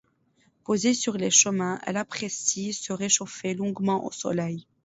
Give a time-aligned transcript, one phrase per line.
[0.63, 4.65] Posée sur les chemins, elle apprécie se réchauffer longuement au soleil.